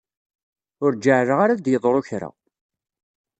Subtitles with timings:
[0.83, 2.29] Ur ǧeɛɛleɣ ara ad d-yeḍru kra.